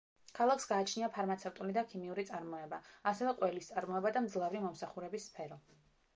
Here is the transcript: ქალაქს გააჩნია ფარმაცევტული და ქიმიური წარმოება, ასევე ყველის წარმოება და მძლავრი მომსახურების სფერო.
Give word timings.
ქალაქს 0.37 0.63
გააჩნია 0.69 1.09
ფარმაცევტული 1.17 1.75
და 1.77 1.83
ქიმიური 1.91 2.25
წარმოება, 2.31 2.81
ასევე 3.13 3.37
ყველის 3.43 3.71
წარმოება 3.75 4.15
და 4.19 4.27
მძლავრი 4.27 4.65
მომსახურების 4.67 5.31
სფერო. 5.31 5.63